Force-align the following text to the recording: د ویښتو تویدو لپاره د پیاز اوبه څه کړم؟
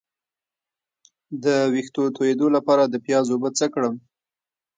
د 1.43 1.45
ویښتو 1.73 2.03
تویدو 2.15 2.47
لپاره 2.55 2.83
د 2.87 2.95
پیاز 3.05 3.25
اوبه 3.31 3.49
څه 3.59 3.65
کړم؟ 3.73 3.95